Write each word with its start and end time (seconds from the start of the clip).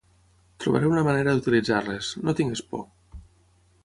Trobaré 0.63 0.87
una 0.93 1.03
manera 1.07 1.35
d'utilitzar-les. 1.35 2.09
No 2.25 2.35
tinguis 2.41 2.65
por! 2.73 2.83